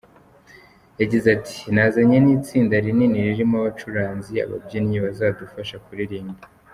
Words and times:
Yagize 0.99 1.27
ati 1.37 1.57
“Nazanye 1.73 2.17
n’itsinda 2.21 2.75
rinini 2.85 3.19
ririmo 3.27 3.55
abacuranzi, 3.61 4.33
ababyinnyi 4.45 4.97
bazadufasha 5.05 5.77
kuririmba. 5.85 6.41